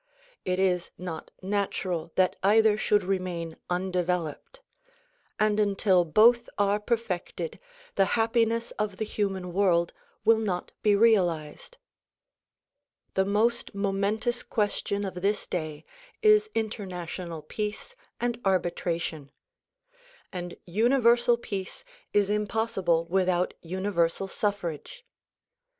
It 0.45 0.57
is 0.57 0.89
not 0.97 1.29
natural 1.43 2.11
that 2.15 2.35
either 2.41 2.75
should 2.75 3.03
remain 3.03 3.55
undeveloped; 3.69 4.63
and 5.39 5.59
until 5.59 6.05
both 6.05 6.49
are 6.57 6.79
perfected 6.79 7.59
the 7.93 8.05
hap 8.17 8.33
piness 8.33 8.71
of 8.79 8.97
the 8.97 9.05
human 9.05 9.53
world 9.53 9.93
will 10.25 10.39
not 10.39 10.71
be 10.81 10.95
realized. 10.95 11.77
The 13.13 13.25
most 13.25 13.75
momentous 13.75 14.41
question 14.41 15.05
of 15.05 15.21
this 15.21 15.45
day 15.45 15.85
is 16.23 16.49
international 16.55 17.43
peace 17.43 17.93
and 18.19 18.41
arbitration; 18.43 19.29
and 20.33 20.57
Universal 20.65 21.37
Peace 21.37 21.83
is 22.11 22.27
impossible 22.31 23.05
without 23.05 23.53
universal 23.61 24.27
suffrage. 24.27 25.05